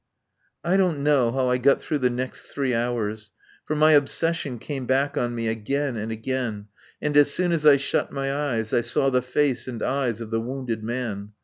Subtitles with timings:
[0.63, 3.29] I don't know how I got through the next three hours,
[3.65, 7.77] for my obsession came back on me again and again, and as soon as I
[7.77, 11.33] shut my eyes I saw the face and eyes of the wounded man.